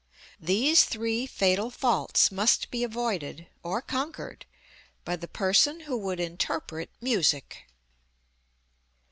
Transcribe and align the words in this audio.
These 0.39 0.85
three 0.85 1.27
fatal 1.27 1.69
faults 1.69 2.31
must 2.31 2.71
be 2.71 2.83
avoided, 2.83 3.45
or 3.61 3.83
conquered, 3.83 4.47
by 5.05 5.15
the 5.15 5.27
person 5.27 5.81
who 5.81 5.95
would 5.95 6.19
interpret 6.19 6.89
music. 6.99 7.65